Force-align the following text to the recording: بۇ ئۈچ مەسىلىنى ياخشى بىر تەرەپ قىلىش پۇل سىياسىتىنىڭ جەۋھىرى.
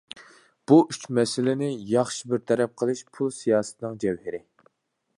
بۇ 0.71 0.77
ئۈچ 0.93 1.05
مەسىلىنى 1.17 1.69
ياخشى 1.91 2.31
بىر 2.33 2.43
تەرەپ 2.53 2.75
قىلىش 2.83 3.07
پۇل 3.19 3.33
سىياسىتىنىڭ 3.41 4.05
جەۋھىرى. 4.07 4.45